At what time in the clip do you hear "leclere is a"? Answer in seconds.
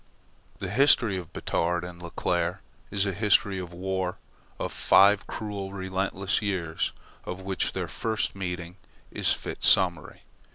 2.01-3.13